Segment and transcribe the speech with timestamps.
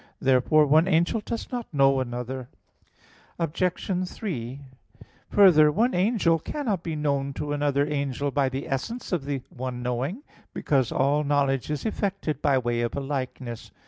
[0.19, 2.49] Therefore one angel does not know another.
[3.37, 4.07] Obj.
[4.09, 4.59] 3:
[5.29, 9.83] Further, one angel cannot be known to another angel by the essence of the one
[9.83, 10.23] knowing;
[10.55, 13.69] because all knowledge is effected by way of a likeness.